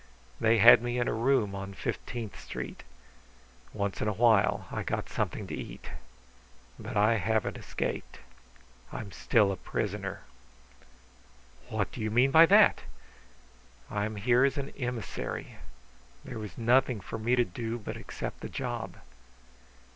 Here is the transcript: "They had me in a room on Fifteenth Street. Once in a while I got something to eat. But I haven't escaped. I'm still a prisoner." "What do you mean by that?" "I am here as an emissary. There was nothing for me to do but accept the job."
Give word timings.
"They 0.39 0.57
had 0.57 0.81
me 0.81 0.97
in 0.97 1.07
a 1.07 1.13
room 1.13 1.53
on 1.53 1.75
Fifteenth 1.75 2.39
Street. 2.39 2.83
Once 3.71 4.01
in 4.01 4.07
a 4.07 4.13
while 4.13 4.67
I 4.71 4.81
got 4.81 5.09
something 5.09 5.45
to 5.45 5.53
eat. 5.53 5.91
But 6.79 6.97
I 6.97 7.17
haven't 7.17 7.55
escaped. 7.55 8.17
I'm 8.91 9.11
still 9.11 9.51
a 9.51 9.55
prisoner." 9.57 10.21
"What 11.69 11.91
do 11.91 12.01
you 12.01 12.09
mean 12.09 12.31
by 12.31 12.47
that?" 12.47 12.81
"I 13.91 14.05
am 14.05 14.15
here 14.15 14.43
as 14.43 14.57
an 14.57 14.69
emissary. 14.71 15.57
There 16.25 16.39
was 16.39 16.57
nothing 16.57 16.99
for 16.99 17.19
me 17.19 17.35
to 17.35 17.45
do 17.45 17.77
but 17.77 17.95
accept 17.95 18.39
the 18.39 18.49
job." 18.49 18.95